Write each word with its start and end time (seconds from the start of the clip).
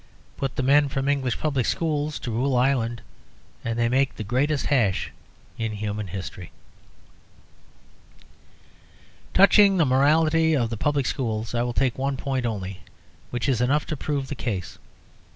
Put 0.35 0.55
the 0.55 0.63
men 0.63 0.89
from 0.89 1.07
English 1.07 1.37
public 1.37 1.67
schools 1.67 2.17
to 2.21 2.31
rule 2.31 2.55
Ireland, 2.55 3.03
and 3.63 3.77
they 3.77 3.87
make 3.87 4.15
the 4.15 4.23
greatest 4.23 4.65
hash 4.65 5.11
in 5.59 5.73
human 5.73 6.07
history. 6.07 6.51
Touching 9.35 9.77
the 9.77 9.85
morality 9.85 10.55
of 10.57 10.71
the 10.71 10.75
public 10.75 11.05
schools, 11.05 11.53
I 11.53 11.61
will 11.61 11.71
take 11.73 11.99
one 11.99 12.17
point 12.17 12.47
only, 12.47 12.79
which 13.29 13.47
is 13.47 13.61
enough 13.61 13.85
to 13.85 13.95
prove 13.95 14.27
the 14.27 14.33
case. 14.33 14.79